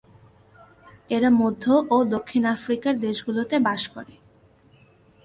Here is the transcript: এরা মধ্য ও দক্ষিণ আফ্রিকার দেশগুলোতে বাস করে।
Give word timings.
এরা 1.09 1.29
মধ্য 1.41 1.63
ও 1.89 1.97
দক্ষিণ 2.15 2.43
আফ্রিকার 2.55 2.93
দেশগুলোতে 2.99 3.55
বাস 3.59 3.83
করে। 3.87 4.15